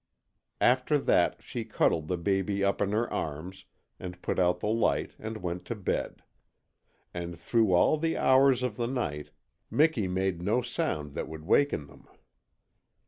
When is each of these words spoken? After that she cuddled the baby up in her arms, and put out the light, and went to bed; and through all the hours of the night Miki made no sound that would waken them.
After 0.59 0.97
that 0.97 1.43
she 1.43 1.63
cuddled 1.63 2.07
the 2.07 2.17
baby 2.17 2.63
up 2.63 2.81
in 2.81 2.91
her 2.91 3.07
arms, 3.13 3.65
and 3.99 4.19
put 4.23 4.39
out 4.39 4.59
the 4.59 4.65
light, 4.65 5.11
and 5.19 5.43
went 5.43 5.63
to 5.65 5.75
bed; 5.75 6.23
and 7.13 7.37
through 7.39 7.71
all 7.73 7.97
the 7.99 8.17
hours 8.17 8.63
of 8.63 8.77
the 8.77 8.87
night 8.87 9.29
Miki 9.69 10.07
made 10.07 10.41
no 10.41 10.63
sound 10.63 11.13
that 11.13 11.27
would 11.27 11.45
waken 11.45 11.85
them. 11.85 12.07